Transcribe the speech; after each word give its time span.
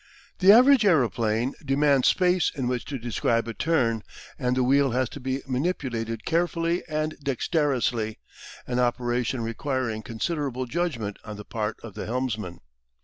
The 0.39 0.51
average 0.51 0.83
aeroplane 0.83 1.53
demands 1.63 2.07
space 2.07 2.51
in 2.55 2.67
which 2.67 2.85
to 2.85 2.97
describe 2.97 3.47
a 3.47 3.53
turn, 3.53 4.01
and 4.39 4.57
the 4.57 4.63
wheel 4.63 4.93
has 4.93 5.07
to 5.09 5.19
be 5.19 5.43
manipulated 5.45 6.25
carefully 6.25 6.83
and 6.89 7.15
dexterously, 7.21 8.17
an 8.65 8.79
operation 8.79 9.41
requiring 9.41 10.01
considerable 10.01 10.65
judgment 10.65 11.17
on 11.23 11.37
the 11.37 11.45
part 11.45 11.77
of 11.83 11.93
the 11.93 12.07
helmsman. 12.07 12.61